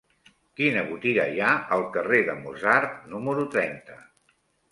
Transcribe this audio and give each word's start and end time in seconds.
Quina 0.59 0.83
botiga 0.87 1.25
hi 1.33 1.43
ha 1.47 1.51
al 1.75 1.85
carrer 1.97 2.21
de 2.31 2.35
Mozart 2.39 2.97
número 3.13 3.47
trenta? 3.57 4.01